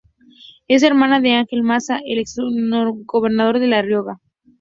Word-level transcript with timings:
Es 0.67 0.81
hermana 0.81 1.19
de 1.21 1.33
Ángel 1.33 1.61
Maza, 1.61 1.99
el 2.03 2.17
exgobernador 2.17 3.59
de 3.59 3.67
La 3.67 3.83
Rioja. 3.83 4.17